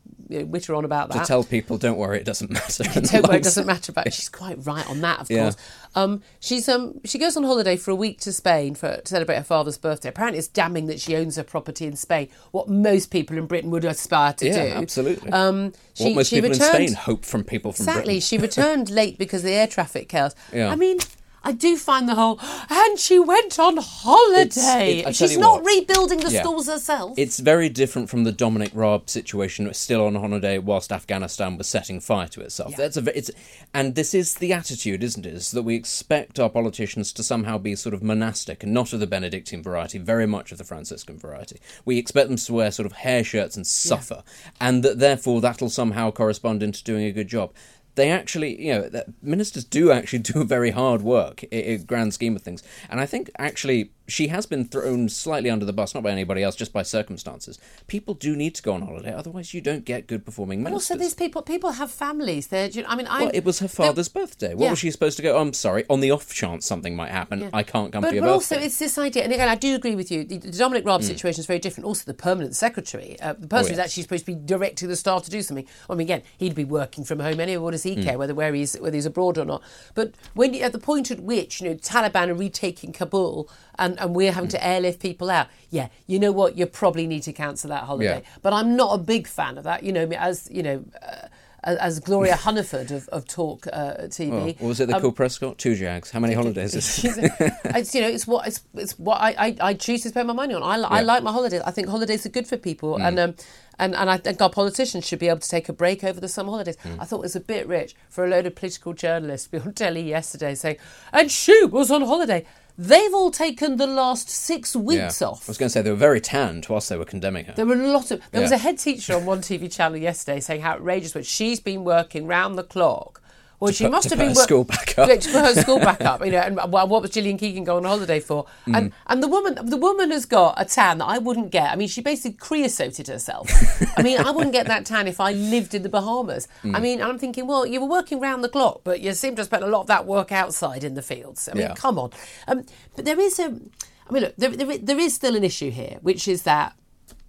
witter 0.43 0.73
on 0.75 0.85
about 0.85 1.11
To 1.11 1.19
that. 1.19 1.27
tell 1.27 1.43
people, 1.43 1.77
don't 1.77 1.97
worry, 1.97 2.17
it 2.19 2.25
doesn't 2.25 2.51
matter. 2.51 2.83
Don't 3.01 3.27
worry, 3.27 3.37
it 3.37 3.43
doesn't 3.43 3.65
matter 3.67 3.91
about. 3.91 4.11
She's 4.13 4.29
quite 4.29 4.57
right 4.65 4.87
on 4.89 5.01
that, 5.01 5.19
of 5.19 5.29
Yeah. 5.31 5.43
course. 5.43 5.55
Um, 5.95 6.21
she's 6.39 6.67
um, 6.67 6.99
she 7.05 7.19
goes 7.19 7.37
on 7.37 7.43
holiday 7.43 7.77
for 7.77 7.91
a 7.91 7.95
week 7.95 8.19
to 8.21 8.33
Spain 8.33 8.73
for 8.75 8.97
to 8.97 9.07
celebrate 9.07 9.35
her 9.37 9.43
father's 9.43 9.77
birthday. 9.77 10.09
Apparently, 10.09 10.39
it's 10.39 10.47
damning 10.47 10.87
that 10.87 10.99
she 10.99 11.15
owns 11.15 11.35
her 11.35 11.43
property 11.43 11.85
in 11.85 11.95
Spain. 11.95 12.29
What 12.51 12.67
most 12.67 13.11
people 13.11 13.37
in 13.37 13.45
Britain 13.45 13.69
would 13.71 13.85
aspire 13.85 14.33
to 14.33 14.47
Yeah, 14.47 14.53
do. 14.73 14.81
absolutely. 14.81 15.31
Um, 15.31 15.71
she, 15.93 16.05
what 16.05 16.15
most 16.15 16.29
people 16.31 16.49
returned, 16.49 16.75
in 16.83 16.87
Spain 16.89 16.93
hope 16.93 17.25
from 17.25 17.43
people 17.43 17.71
from 17.73 17.83
Exactly. 17.83 18.03
Britain. 18.15 18.21
She 18.21 18.37
returned 18.39 18.89
late 18.89 19.17
because 19.19 19.43
the 19.43 19.51
air 19.51 19.67
traffic 19.67 20.09
chaos. 20.09 20.33
Yeah. 20.51 20.69
I 20.71 20.75
mean, 20.75 20.97
I 21.43 21.51
do 21.51 21.77
find 21.77 22.07
the 22.07 22.15
whole, 22.15 22.39
and 22.69 22.97
she 22.97 23.19
went 23.19 23.59
on 23.59 23.77
holiday. 23.77 24.99
it- 24.99 25.15
She's 25.15 25.37
not 25.37 25.63
what, 25.63 25.65
rebuilding 25.75 26.19
the 26.19 26.31
yeah. 26.31 26.41
schools 26.41 26.67
herself. 26.67 27.17
It's 27.17 27.39
very 27.39 27.69
different 27.69 28.09
from 28.09 28.23
the 28.23 28.31
Dominic 28.31 28.71
Raab 28.73 29.09
situation, 29.09 29.71
still 29.73 30.05
on 30.05 30.15
holiday 30.15 30.57
whilst 30.57 30.91
Afghanistan 30.91 31.57
was 31.57 31.67
setting 31.67 31.99
fire 31.99 32.27
to 32.29 32.41
itself. 32.41 32.75
That's 32.75 32.97
a, 32.97 33.17
it's, 33.17 33.29
and 33.73 33.95
this 33.95 34.13
is 34.13 34.35
the 34.35 34.53
attitude, 34.53 35.03
isn't 35.03 35.25
it? 35.25 35.33
Is 35.33 35.51
that 35.51 35.63
we 35.63 35.75
expect 35.75 36.39
our 36.39 36.49
politicians 36.49 37.11
to 37.13 37.23
somehow 37.23 37.57
be 37.57 37.75
sort 37.75 37.93
of 37.93 38.01
monastic 38.01 38.63
and 38.63 38.73
not 38.73 38.93
of 38.93 38.99
the 38.99 39.07
Benedictine 39.07 39.61
variety, 39.61 39.97
very 39.97 40.25
much 40.25 40.51
of 40.51 40.57
the 40.57 40.63
Franciscan 40.63 41.17
variety. 41.17 41.59
We 41.83 41.97
expect 41.97 42.29
them 42.29 42.37
to 42.37 42.53
wear 42.53 42.71
sort 42.71 42.85
of 42.85 42.93
hair 42.93 43.23
shirts 43.23 43.55
and 43.57 43.67
suffer, 43.67 44.23
and 44.61 44.81
that 44.83 44.99
therefore 44.99 45.41
that'll 45.41 45.69
somehow 45.69 46.11
correspond 46.11 46.63
into 46.63 46.83
doing 46.83 47.03
a 47.05 47.11
good 47.11 47.27
job. 47.27 47.51
They 47.95 48.09
actually, 48.09 48.61
you 48.61 48.73
know, 48.73 49.03
ministers 49.21 49.63
do 49.63 49.91
actually 49.91 50.19
do 50.33 50.43
very 50.43 50.71
hard 50.71 51.01
work 51.01 51.43
in, 51.43 51.59
in 51.59 51.83
grand 51.83 52.13
scheme 52.13 52.35
of 52.35 52.41
things. 52.41 52.63
And 52.89 52.99
I 52.99 53.05
think 53.05 53.29
actually 53.37 53.91
she 54.13 54.27
has 54.27 54.45
been 54.45 54.65
thrown 54.65 55.09
slightly 55.09 55.49
under 55.49 55.65
the 55.65 55.73
bus, 55.73 55.93
not 55.95 56.03
by 56.03 56.11
anybody 56.11 56.43
else, 56.43 56.55
just 56.55 56.71
by 56.71 56.83
circumstances. 56.83 57.57
People 57.87 58.13
do 58.13 58.35
need 58.35 58.53
to 58.55 58.61
go 58.61 58.73
on 58.73 58.83
holiday, 58.83 59.11
otherwise 59.13 59.53
you 59.53 59.61
don't 59.61 59.85
get 59.85 60.05
good 60.07 60.23
performing 60.23 60.63
But 60.63 60.69
ministers. 60.71 60.91
also, 60.91 61.03
these 61.03 61.15
people 61.15 61.41
people 61.41 61.71
have 61.73 61.89
families. 61.91 62.47
They're, 62.47 62.69
I 62.87 62.95
mean, 62.95 63.07
I. 63.07 63.23
well, 63.23 63.31
it 63.33 63.43
was 63.43 63.59
her 63.59 63.67
father's 63.67 64.09
birthday. 64.09 64.53
What 64.53 64.65
Yeah. 64.65 64.69
was 64.71 64.79
she 64.79 64.91
supposed 64.91 65.17
to 65.17 65.23
go? 65.23 65.35
Oh, 65.35 65.41
I'm 65.41 65.53
sorry. 65.53 65.83
On 65.89 65.99
the 65.99 66.11
off 66.11 66.31
chance 66.33 66.65
something 66.65 66.95
might 66.95 67.11
happen, 67.11 67.39
Yeah. 67.41 67.49
I 67.53 67.63
can't 67.63 67.91
come 67.91 68.01
but, 68.03 68.09
for 68.09 68.15
your 68.15 68.23
but 68.25 68.31
also, 68.31 68.55
it's 68.57 68.77
this 68.77 68.97
idea, 68.97 69.23
and 69.23 69.33
again, 69.33 69.49
I 69.49 69.55
do 69.55 69.73
agree 69.75 69.95
with 69.95 70.11
you. 70.11 70.23
The, 70.23 70.37
Dominic 70.37 70.83
Mm. 70.83 70.87
Raab 70.87 71.03
situation 71.03 71.39
is 71.39 71.45
very 71.45 71.59
different. 71.59 71.85
Also, 71.87 72.03
the 72.05 72.13
permanent 72.13 72.55
secretary, 72.55 73.19
uh, 73.19 73.33
the 73.33 73.47
person 73.47 73.69
who's 73.71 73.79
Oh, 73.79 73.81
yes. 73.81 73.87
actually 73.89 74.03
supposed 74.03 74.25
to 74.25 74.31
be 74.35 74.39
directing 74.45 74.87
the 74.89 74.95
staff 74.95 75.23
to 75.23 75.31
do 75.31 75.41
something. 75.41 75.65
I 75.89 75.93
mean, 75.95 76.05
again, 76.05 76.21
he'd 76.37 76.55
be 76.55 76.65
working 76.65 77.03
from 77.03 77.19
home 77.19 77.39
anyway. 77.39 77.57
What 77.57 77.71
does 77.71 77.83
Mm. 77.83 77.97
he 77.97 78.03
care 78.03 78.17
whether 78.17 78.35
where 78.35 78.53
he's 78.53 78.75
whether 78.75 78.95
he's 78.95 79.05
abroad 79.07 79.37
or 79.37 79.45
not? 79.45 79.61
But 79.95 80.13
when 80.35 80.53
you, 80.53 80.61
at 80.61 80.71
the 80.71 80.79
point 80.79 81.09
at 81.11 81.19
which 81.21 81.61
you 81.61 81.69
know 81.69 81.75
Taliban 81.75 82.27
are 82.29 82.33
retaking 82.35 82.91
Kabul 82.93 83.49
and, 83.79 83.97
and 84.03 84.15
we're 84.15 84.31
having 84.31 84.49
Mm. 84.49 84.57
to 84.57 84.67
airlift 84.67 84.99
people 85.01 85.29
out, 85.29 85.47
yeah, 85.69 85.87
you 86.07 86.19
know 86.19 86.31
what? 86.31 86.57
You 86.57 86.65
probably 86.67 87.07
need 87.07 87.23
to 87.23 87.33
cancel 87.33 87.69
that 87.69 87.83
holiday. 87.85 88.21
Yeah. 88.23 88.39
But 88.41 88.53
I'm 88.53 88.75
not 88.75 88.93
a 88.93 88.97
big 88.97 89.27
fan 89.27 89.57
of 89.57 89.63
that. 89.63 89.83
You 89.83 89.91
know, 89.93 90.05
as 90.29 90.47
you 90.51 90.63
know. 90.63 90.83
Uh, 91.01 91.27
as 91.65 92.01
Gloria 92.01 92.33
Hunniford 92.45 92.91
of, 92.91 93.07
of 93.07 93.25
Talk 93.25 93.67
uh, 93.71 93.93
TV. 94.09 94.33
Oh, 94.33 94.45
what 94.45 94.67
was 94.67 94.79
it 94.81 94.89
the 94.89 94.97
um, 94.97 95.13
Prescott? 95.13 95.57
Two 95.57 95.75
Jags. 95.75 96.11
How 96.11 96.19
many 96.19 96.33
holidays 96.33 96.75
is 96.75 97.05
it? 97.05 97.31
it's 97.63 97.95
you 97.95 98.01
know 98.01 98.09
it's 98.09 98.27
what 98.27 98.45
it's, 98.49 98.59
it's 98.73 98.99
what 98.99 99.21
I, 99.21 99.29
I, 99.45 99.57
I 99.69 99.73
choose 99.73 100.01
to 100.03 100.09
spend 100.09 100.27
my 100.27 100.33
money 100.33 100.53
on. 100.53 100.61
I, 100.61 100.75
li- 100.75 100.87
I 100.89 101.01
Mm. 101.01 101.05
like 101.05 101.23
my 101.23 101.31
holidays. 101.31 101.61
I 101.65 101.71
think 101.71 101.87
holidays 101.87 102.25
are 102.25 102.29
good 102.37 102.47
for 102.47 102.57
people, 102.57 102.97
and 102.97 103.17
um 103.17 103.35
and 103.79 103.95
and 103.95 104.09
I 104.09 104.17
think 104.17 104.41
our 104.41 104.49
politicians 104.49 105.07
should 105.07 105.19
be 105.19 105.29
able 105.29 105.39
to 105.39 105.47
take 105.47 105.69
a 105.69 105.73
break 105.73 106.03
over 106.03 106.19
the 106.19 106.27
summer 106.27 106.51
holidays. 106.51 106.75
Mm. 106.83 106.97
I 106.99 107.05
thought 107.05 107.19
it 107.19 107.29
was 107.31 107.37
a 107.37 107.39
bit 107.55 107.65
rich 107.65 107.95
for 108.09 108.25
a 108.25 108.27
load 108.27 108.45
of 108.45 108.55
political 108.55 108.91
journalists 108.91 109.47
to 109.47 109.51
be 109.57 109.59
on 109.65 109.71
telly 109.73 110.01
yesterday 110.01 110.55
saying, 110.55 110.75
and 111.13 111.31
she 111.31 111.63
was 111.63 111.89
on 111.91 112.01
holiday. 112.01 112.45
They've 112.77 113.13
all 113.13 113.29
taken 113.31 113.77
the 113.77 113.85
last 113.87 114.29
six 114.29 114.75
Yeah. 114.75 115.27
off. 115.27 115.47
I 115.47 115.51
was 115.51 115.57
going 115.57 115.67
to 115.67 115.69
say 115.69 115.81
they 115.81 115.91
were 115.91 115.95
very 115.95 116.19
tanned 116.21 116.67
whilst 116.69 116.89
they 116.89 116.97
were 116.97 117.05
condemning 117.05 117.45
her. 117.45 117.53
There 117.53 117.65
were 117.65 117.75
a 117.75 117.87
lot 117.87 118.11
of. 118.11 118.21
There 118.31 118.41
was 118.41 118.51
a 118.51 118.57
head 118.57 118.79
teacher 118.79 119.15
on 119.15 119.25
one 119.25 119.41
TV 119.41 119.71
channel 119.71 119.97
yesterday 119.97 120.39
saying 120.39 120.61
how 120.61 120.73
outrageous 120.73 121.13
was. 121.13 121.27
She's 121.27 121.59
been 121.59 121.83
working 121.83 122.25
round 122.27 122.57
the 122.57 122.63
clock. 122.63 123.21
Well, 123.63 123.71
she 123.71 123.85
put- 123.85 123.91
must 123.91 124.09
have 124.09 124.19
been 124.19 124.29
her 124.29 124.35
school 124.35 124.63
back 124.65 124.97
up. 124.99 125.07
Yeah, 125.07 125.15
to 125.15 125.31
put 125.31 125.45
her 125.55 125.61
school 125.61 125.79
back 125.79 126.01
up. 126.01 126.25
You 126.25 126.31
know, 126.33 126.39
and 126.39 126.55
well, 126.73 126.87
what 126.87 127.01
was 127.01 127.11
Gillian 127.11 127.37
Keegan 127.37 127.63
going 127.63 127.85
on 127.85 127.89
holiday 127.91 128.19
for? 128.19 128.45
Mm. 128.67 128.77
And 128.77 128.93
and 129.07 129.23
the 129.23 129.27
woman, 129.29 129.57
the 129.63 129.77
woman 129.77 130.11
has 130.11 130.25
got 130.25 130.55
a 130.57 130.65
tan 130.65 130.97
that 130.97 131.05
I 131.05 131.17
wouldn't 131.17 131.49
get. 131.51 131.71
I 131.71 131.75
mean, 131.77 131.87
she 131.87 132.01
basically 132.01 132.33
creosoted 132.37 133.07
herself. 133.07 133.49
I 133.97 134.03
mean, 134.03 134.19
I 134.19 134.31
wouldn't 134.31 134.51
get 134.53 134.67
that 134.67 134.85
tan 134.85 135.07
if 135.07 135.19
I 135.21 135.31
lived 135.31 135.73
in 135.73 135.81
the 135.83 135.89
Bahamas. 135.89 136.47
Mm. 136.63 136.75
I 136.75 136.79
mean, 136.81 137.01
I'm 137.01 137.17
thinking, 137.17 137.47
well, 137.47 137.65
you 137.65 137.79
were 137.79 137.87
working 137.87 138.19
round 138.19 138.43
the 138.43 138.49
clock, 138.49 138.81
but 138.83 138.99
you 138.99 139.13
seem 139.13 139.35
to 139.37 139.39
have 139.41 139.47
spent 139.47 139.63
a 139.63 139.67
lot 139.67 139.81
of 139.81 139.87
that 139.87 140.05
work 140.05 140.31
outside 140.33 140.83
in 140.83 140.95
the 140.95 141.01
fields. 141.01 141.47
I 141.47 141.53
mean, 141.53 141.61
Yeah. 141.67 141.73
come 141.75 141.97
on. 141.97 142.11
Um, 142.49 142.65
but 142.95 143.05
there 143.05 143.19
is 143.19 143.39
a, 143.39 143.45
I 143.45 144.11
mean, 144.11 144.23
look, 144.23 144.35
there, 144.37 144.49
there, 144.49 144.77
there 144.77 144.99
is 144.99 145.13
still 145.13 145.35
an 145.37 145.43
issue 145.45 145.71
here, 145.71 145.99
which 146.01 146.27
is 146.27 146.43
that 146.43 146.73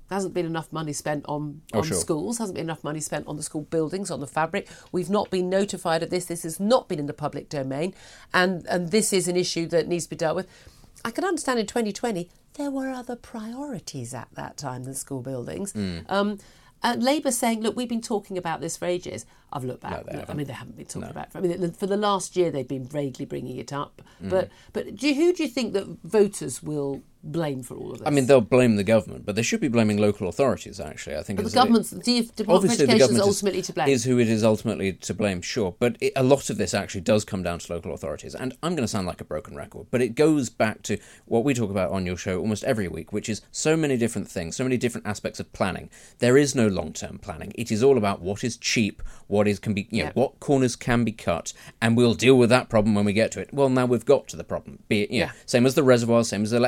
there 0.08 0.16
hasn't 0.16 0.34
been 0.34 0.46
enough 0.46 0.73
money 0.73 0.92
spent 0.92 1.25
on, 1.26 1.62
Oh, 1.73 1.78
on 1.78 1.84
sure. 1.84 1.96
schools, 1.96 2.38
hasn't 2.38 2.56
been 2.56 2.66
enough 2.66 2.84
money 2.84 3.00
spent 3.00 3.26
on 3.26 3.37
the 3.37 3.42
school 3.42 3.62
buildings, 3.62 4.11
on 4.11 4.20
the 4.20 4.26
fabric. 4.26 4.68
We've 4.92 5.11
not 5.11 5.30
been 5.30 5.49
notified 5.49 6.02
of 6.02 6.11
this. 6.11 6.26
This 6.26 6.42
has 6.42 6.61
not 6.61 6.88
been 6.88 6.99
in 6.99 7.06
the 7.06 7.14
public 7.14 7.49
domain. 7.49 7.94
And, 8.32 8.66
and 8.66 8.90
this 8.90 9.12
is 9.12 9.28
an 9.28 9.37
issue 9.37 9.66
that 9.68 9.88
needs 9.88 10.04
to 10.04 10.11
be 10.11 10.16
dealt 10.16 10.37
with. 10.37 10.46
I 11.04 11.11
can 11.11 11.25
understand 11.25 11.58
in 11.58 11.66
2020 11.66 12.28
there 12.54 12.70
were 12.70 12.88
other 12.90 13.16
priorities 13.16 14.14
at 14.14 14.28
that 14.34 14.56
time 14.56 14.84
than 14.84 14.94
school 14.94 15.23
buildings. 15.23 15.73
Hmm. 15.73 15.99
Um, 16.08 16.38
Labour 16.96 17.30
saying, 17.30 17.62
look, 17.62 17.76
we've 17.76 17.88
been 17.88 18.02
talking 18.02 18.37
about 18.37 18.61
this 18.61 18.76
for 18.76 18.84
ages. 18.84 19.25
I've 19.52 19.64
looked 19.64 19.80
back. 19.80 20.04
they 20.04 20.23
I 20.28 20.34
mean, 20.34 20.46
they 20.46 20.52
haven't 20.52 20.76
been 20.76 20.84
talking 20.87 21.08
about 21.08 21.26
it. 21.26 21.32
For, 21.32 21.38
I 21.38 21.40
mean, 21.40 21.73
for 21.73 21.87
the 21.87 21.96
last 21.96 22.37
year, 22.37 22.50
they've 22.50 22.68
been 22.68 22.84
vaguely 22.84 23.25
bringing 23.25 23.56
it 23.56 23.73
up. 23.73 24.02
But 24.20 24.50
but 24.75 24.94
do 24.96 25.14
who 25.14 25.32
do 25.32 25.42
you 25.44 25.49
think 25.49 25.73
that 25.73 25.87
voters 26.04 26.62
will 26.62 27.02
blame 27.24 27.62
for 27.62 27.74
all 27.76 27.92
of 27.92 27.98
this? 27.98 28.06
I 28.06 28.10
mean, 28.10 28.26
they'll 28.26 28.40
blame 28.40 28.76
the 28.76 28.84
government, 28.84 29.24
but 29.26 29.34
they 29.36 29.42
should 29.42 29.60
be 29.60 29.68
blaming 29.68 29.96
local 29.98 30.28
authorities. 30.28 30.78
Actually, 30.78 31.16
I 31.16 31.22
think 31.22 31.38
But 31.38 31.42
the 31.44 31.48
is- 31.48 31.54
government's 31.54 31.90
the 31.90 32.22
Department 32.36 32.74
of 32.74 32.80
Education 32.88 33.14
is 33.16 33.20
ultimately 33.20 33.62
to 33.62 33.72
blame. 33.72 33.88
Is 33.88 34.04
who 34.04 34.18
it 34.18 34.28
is 34.28 34.44
ultimately 34.44 34.92
to 34.92 35.14
blame, 35.14 35.40
sure. 35.42 35.74
But 35.78 35.96
it, 36.00 36.12
a 36.16 36.22
lot 36.22 36.50
of 36.50 36.58
this 36.58 36.74
actually 36.74 37.00
does 37.00 37.24
come 37.24 37.42
down 37.42 37.58
to 37.60 37.72
local 37.72 37.94
authorities. 37.94 38.34
And 38.34 38.56
I'm 38.62 38.72
going 38.74 38.84
to 38.84 38.88
sound 38.88 39.06
like 39.06 39.20
a 39.20 39.24
broken 39.24 39.56
record, 39.56 39.86
but 39.90 40.02
it 40.02 40.14
goes 40.14 40.50
back 40.50 40.82
to 40.84 40.98
what 41.26 41.44
we 41.44 41.54
talk 41.54 41.70
about 41.70 41.90
on 41.90 42.06
your 42.06 42.16
show 42.16 42.38
almost 42.38 42.64
every 42.64 42.88
week, 42.88 43.12
which 43.12 43.28
is 43.28 43.42
so 43.50 43.76
many 43.76 43.96
different 43.96 44.28
things, 44.28 44.56
so 44.56 44.64
many 44.64 44.76
different 44.76 45.06
aspects 45.06 45.40
of 45.40 45.52
planning. 45.52 45.90
There 46.18 46.36
is 46.36 46.54
no 46.54 46.68
long 46.68 46.92
term 46.92 47.18
planning. 47.18 47.52
It 47.56 47.72
is 47.72 47.82
all 47.82 47.96
about 47.98 48.20
what 48.20 48.44
is 48.44 48.56
cheap, 48.56 49.02
what 49.26 49.48
is 49.48 49.58
can 49.58 49.74
be, 49.74 49.88
you 49.90 49.98
know, 50.02 50.04
Yeah. 50.06 50.12
what 50.14 50.40
corners 50.40 50.76
can 50.76 51.04
be 51.04 51.12
cut, 51.12 51.52
and 51.80 51.96
we'll 51.96 52.14
deal 52.14 52.36
with 52.36 52.50
that 52.50 52.68
problem 52.68 52.94
when 52.94 53.04
we 53.04 53.12
get 53.12 53.32
to 53.32 53.40
it. 53.40 53.52
Well, 53.52 53.68
now 53.68 53.86
we've 53.86 54.04
got 54.04 54.28
to 54.28 54.36
the 54.36 54.44
problem. 54.44 54.80
Be 54.88 55.02
it, 55.02 55.10
you 55.10 55.20
know, 55.20 55.26
Yeah. 55.26 55.32
same 55.46 55.64
as 55.66 55.74
the 55.74 55.82
reservoirs, 55.82 56.28
same 56.28 56.42
as 56.42 56.50
the 56.50 56.60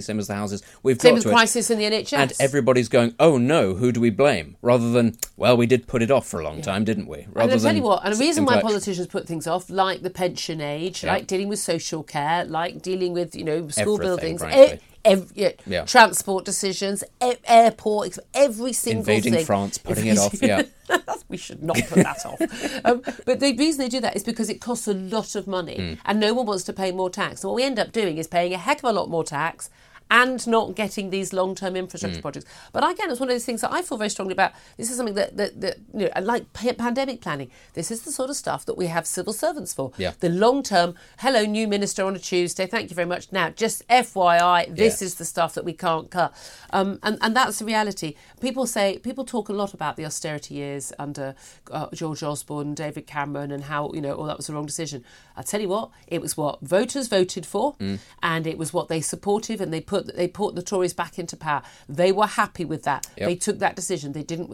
same 0.00 0.18
as 0.18 0.26
the 0.28 0.34
houses. 0.34 0.62
We've 0.82 1.00
Same 1.00 1.10
got 1.10 1.14
with 1.14 1.22
to 1.24 1.28
it. 1.30 1.32
crisis 1.32 1.70
in 1.70 1.78
the 1.78 1.84
NHS. 1.84 2.12
And 2.18 2.32
everybody's 2.40 2.88
going, 2.88 3.14
oh 3.20 3.38
no, 3.38 3.74
who 3.74 3.92
do 3.92 4.00
we 4.00 4.10
blame? 4.10 4.56
Rather 4.62 4.90
than, 4.90 5.16
well, 5.36 5.56
we 5.56 5.66
did 5.66 5.86
put 5.86 6.02
it 6.02 6.10
off 6.10 6.26
for 6.26 6.40
a 6.40 6.44
long 6.44 6.62
time, 6.62 6.84
didn't 6.84 7.06
we? 7.06 7.20
and 7.20 7.34
Rather 7.36 7.52
I'll 7.54 7.60
tell 7.60 7.74
you 7.76 7.82
what, 7.82 8.04
and 8.04 8.12
s- 8.14 8.20
reason 8.20 8.44
why 8.44 8.60
politicians 8.60 9.06
put 9.06 9.26
things 9.26 9.46
off, 9.46 9.68
like 9.70 10.02
the 10.02 10.10
pension 10.10 10.60
age, 10.60 11.04
Yeah. 11.04 11.12
like 11.12 11.26
dealing 11.26 11.48
with 11.48 11.58
social 11.58 12.02
care, 12.02 12.44
like 12.44 12.82
dealing 12.82 13.12
with 13.12 13.34
you 13.36 13.44
know 13.44 13.68
school 13.68 13.94
Everything, 14.02 14.36
buildings, 14.38 14.80
ev- 15.04 15.32
yeah, 15.34 15.50
Yeah. 15.66 15.84
transport 15.84 16.44
decisions, 16.44 17.04
e- 17.22 17.34
airport, 17.46 18.18
every 18.34 18.72
single 18.72 19.04
thing. 19.04 19.16
Invading 19.16 19.34
thing. 19.34 19.44
France, 19.46 19.76
putting 19.78 20.06
it 20.06 20.18
off, 20.18 20.40
yeah. 20.42 20.62
we 21.28 21.36
should 21.36 21.62
not 21.62 21.76
put 21.88 22.02
that 22.04 22.24
off. 22.26 22.40
Um, 22.86 23.02
but 23.24 23.40
the 23.40 23.54
reason 23.56 23.80
they 23.80 23.88
do 23.88 24.00
that 24.00 24.14
is 24.16 24.22
because 24.24 24.50
it 24.50 24.60
costs 24.60 24.86
a 24.86 24.92
lot 24.94 25.34
of 25.34 25.46
money, 25.46 25.76
Hmm. 25.76 25.94
and 26.04 26.20
no 26.20 26.34
one 26.34 26.44
wants 26.46 26.64
to 26.64 26.72
pay 26.72 26.90
more 26.92 27.08
tax. 27.10 27.40
So 27.40 27.48
what 27.48 27.54
we 27.56 27.62
end 27.62 27.78
up 27.78 27.92
doing 27.92 28.18
is 28.18 28.26
paying 28.26 28.52
a 28.52 28.58
heck 28.58 28.78
of 28.78 28.84
a 28.84 28.92
lot 28.92 29.08
more 29.08 29.24
tax. 29.24 29.70
And 30.10 30.46
not 30.46 30.74
getting 30.76 31.10
these 31.10 31.32
long-term 31.32 31.70
Hmm. 31.72 31.76
infrastructure 31.78 32.20
projects, 32.20 32.46
but 32.72 32.88
again, 32.88 33.10
it's 33.10 33.18
one 33.18 33.28
of 33.30 33.34
those 33.34 33.44
things 33.44 33.62
that 33.62 33.72
I 33.72 33.82
feel 33.82 33.98
very 33.98 34.10
strongly 34.10 34.32
about. 34.32 34.52
This 34.76 34.90
is 34.90 34.96
something 34.96 35.14
that, 35.14 35.36
that, 35.38 35.60
that 35.60 35.78
you 35.92 36.00
know, 36.14 36.20
like 36.20 36.52
pa- 36.52 36.74
pandemic 36.74 37.20
planning. 37.20 37.50
This 37.72 37.90
is 37.90 38.02
the 38.02 38.12
sort 38.12 38.30
of 38.30 38.36
stuff 38.36 38.64
that 38.66 38.76
we 38.76 38.86
have 38.88 39.06
civil 39.06 39.32
servants 39.32 39.72
for. 39.74 39.92
Yeah. 39.96 40.12
The 40.20 40.28
long-term. 40.28 40.94
Hello, 41.18 41.44
new 41.44 41.66
minister 41.66 42.04
on 42.04 42.14
a 42.14 42.18
Tuesday. 42.18 42.66
Thank 42.66 42.90
you 42.90 42.94
very 42.94 43.08
much. 43.08 43.32
Now, 43.32 43.50
just 43.50 43.82
FYI, 43.88 44.66
this 44.68 44.94
Yes. 45.00 45.02
is 45.02 45.14
the 45.16 45.24
stuff 45.24 45.54
that 45.54 45.64
we 45.64 45.72
can't 45.72 46.10
cut, 46.10 46.32
um, 46.70 46.98
and 47.02 47.18
and 47.20 47.34
that's 47.34 47.58
the 47.58 47.64
reality. 47.64 48.14
People 48.40 48.66
say 48.66 48.98
people 48.98 49.24
talk 49.24 49.48
a 49.48 49.52
lot 49.52 49.72
about 49.74 49.96
the 49.96 50.04
austerity 50.04 50.54
years 50.54 50.92
under 50.98 51.34
uh, 51.72 51.86
George 51.94 52.22
Osborne, 52.22 52.74
David 52.74 53.06
Cameron, 53.06 53.50
and 53.50 53.64
how 53.64 53.90
you 53.94 54.00
know, 54.02 54.14
oh, 54.16 54.26
that 54.26 54.36
was 54.36 54.46
the 54.48 54.52
wrong 54.52 54.66
decision. 54.66 55.02
I 55.36 55.42
tell 55.42 55.60
you 55.60 55.68
what, 55.68 55.90
it 56.06 56.20
was 56.20 56.36
what 56.36 56.60
voters 56.60 57.08
voted 57.08 57.46
for, 57.46 57.74
Mm. 57.80 57.98
and 58.22 58.46
it 58.46 58.58
was 58.58 58.72
what 58.72 58.88
they 58.88 59.00
supported, 59.00 59.60
and 59.60 59.72
they 59.72 59.80
put 59.80 59.93
they 60.00 60.28
put 60.28 60.54
the 60.54 60.62
Tories 60.62 60.92
back 60.94 61.18
into 61.18 61.36
power. 61.36 61.62
They 61.88 62.12
were 62.12 62.26
happy 62.26 62.64
with 62.64 62.82
that. 62.84 63.06
Yep. 63.16 63.28
They 63.28 63.36
took 63.36 63.58
that 63.60 63.76
decision. 63.76 64.12
They 64.12 64.22
didn't. 64.22 64.50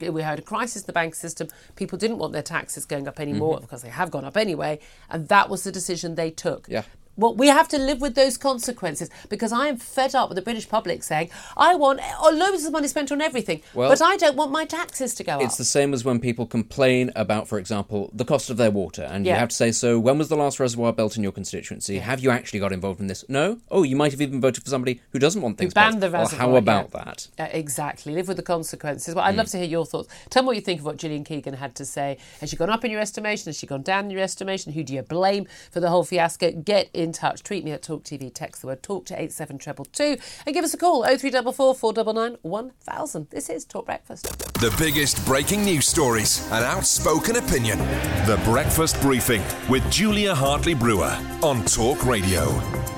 We 0.00 0.22
had 0.22 0.38
a 0.38 0.42
crisis 0.42 0.82
in 0.82 0.86
the 0.86 0.92
bank 0.92 1.14
system. 1.14 1.48
People 1.76 1.98
didn't 1.98 2.18
want 2.18 2.32
their 2.32 2.42
taxes 2.42 2.84
going 2.84 3.06
up 3.08 3.20
anymore 3.20 3.56
Mm-hmm. 3.56 3.64
because 3.64 3.82
they 3.82 3.88
have 3.88 4.10
gone 4.10 4.24
up 4.24 4.36
anyway, 4.36 4.78
and 5.08 5.28
that 5.28 5.48
was 5.48 5.64
the 5.64 5.72
decision 5.72 6.14
they 6.14 6.30
took. 6.30 6.66
Yeah. 6.68 6.82
Well, 7.16 7.34
we 7.34 7.48
have 7.48 7.68
to 7.68 7.78
live 7.78 8.00
with 8.00 8.14
those 8.14 8.38
consequences 8.38 9.10
because 9.28 9.52
I 9.52 9.66
am 9.68 9.76
fed 9.76 10.14
up 10.14 10.28
with 10.30 10.36
the 10.36 10.42
British 10.42 10.68
public 10.68 11.02
saying, 11.02 11.30
I 11.56 11.74
want 11.74 12.00
oh, 12.18 12.30
loads 12.34 12.64
of 12.64 12.72
money 12.72 12.88
spent 12.88 13.12
on 13.12 13.20
everything, 13.20 13.62
Well- 13.74 13.90
but 13.90 14.00
I 14.00 14.16
don't 14.16 14.36
want 14.36 14.52
my 14.52 14.64
taxes 14.64 15.14
to 15.16 15.24
go 15.24 15.32
up. 15.32 15.42
It's 15.42 15.56
the 15.56 15.64
same 15.64 15.92
as 15.92 16.04
when 16.04 16.18
people 16.20 16.46
complain 16.46 17.10
about, 17.14 17.48
for 17.48 17.58
example, 17.58 18.10
the 18.14 18.24
cost 18.24 18.48
of 18.48 18.56
their 18.56 18.70
water, 18.70 19.02
and 19.02 19.26
you 19.26 19.32
have 19.32 19.50
to 19.50 19.56
say, 19.56 19.72
"So, 19.72 19.98
when 19.98 20.18
was 20.18 20.28
the 20.28 20.36
last 20.36 20.58
reservoir 20.60 20.92
built 20.92 21.16
in 21.16 21.22
your 21.22 21.32
constituency? 21.32 21.98
Have 21.98 22.20
you 22.20 22.30
actually 22.30 22.60
got 22.60 22.72
involved 22.72 23.00
in 23.00 23.06
this?" 23.06 23.24
No. 23.28 23.58
Oh, 23.70 23.82
you 23.82 23.96
might 23.96 24.12
have 24.12 24.20
even 24.20 24.40
voted 24.40 24.64
for 24.64 24.70
somebody 24.70 25.00
who 25.10 25.18
doesn't 25.18 25.42
want 25.42 25.58
things 25.58 25.74
banned 25.74 26.02
the 26.02 26.10
Well, 26.10 26.28
how 26.28 26.56
about 26.56 26.90
yeah. 26.94 27.04
that? 27.04 27.28
Uh, 27.38 27.48
exactly. 27.52 28.14
Live 28.14 28.28
with 28.28 28.36
the 28.36 28.42
consequences. 28.42 29.14
Well, 29.14 29.24
I'd 29.24 29.36
love 29.36 29.48
to 29.48 29.58
hear 29.58 29.66
your 29.66 29.84
thoughts. 29.84 30.08
Tell 30.30 30.42
me 30.42 30.48
what 30.48 30.56
you 30.56 30.62
think 30.62 30.80
of 30.80 30.86
what 30.86 30.96
Gillian 30.96 31.24
Keegan 31.24 31.54
had 31.54 31.74
to 31.76 31.84
say. 31.84 32.18
Has 32.40 32.50
she 32.50 32.56
gone 32.56 32.70
up 32.70 32.84
in 32.84 32.90
your 32.90 33.00
estimation? 33.00 33.46
Has 33.46 33.58
she 33.58 33.66
gone 33.66 33.82
down 33.82 34.06
in 34.06 34.10
your 34.10 34.20
estimation? 34.20 34.72
Who 34.72 34.82
do 34.82 34.94
you 34.94 35.02
blame 35.02 35.46
for 35.70 35.80
the 35.80 35.90
whole 35.90 36.04
fiasco? 36.04 36.52
Get 36.52 36.88
in 37.00 37.12
touch. 37.12 37.42
Tweet 37.42 37.64
me 37.64 37.72
at 37.72 37.82
Talk 37.82 38.04
TV. 38.04 38.32
Text 38.32 38.60
the 38.60 38.68
word 38.68 38.82
Talk 38.82 39.06
to 39.06 39.14
87222 39.14 40.22
and 40.46 40.54
give 40.54 40.64
us 40.64 40.74
a 40.74 40.76
call 40.76 41.02
0344 41.02 41.74
499 41.74 42.38
1000. 42.42 43.30
This 43.30 43.48
is 43.48 43.64
Talk 43.64 43.86
Breakfast. 43.86 44.26
The 44.60 44.74
biggest 44.78 45.24
breaking 45.26 45.64
news 45.64 45.86
stories 45.86 46.46
and 46.52 46.64
outspoken 46.64 47.36
opinion. 47.36 47.78
The 48.26 48.40
Breakfast 48.44 49.00
Briefing 49.00 49.42
with 49.68 49.88
Julia 49.90 50.34
Hartley 50.34 50.74
Brewer 50.74 51.18
on 51.42 51.64
Talk 51.64 52.04
Radio. 52.04 52.89